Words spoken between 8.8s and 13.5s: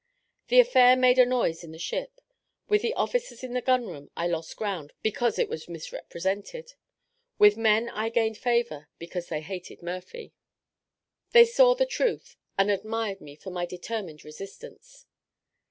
because they hated Murphy. They saw the truth, and admired me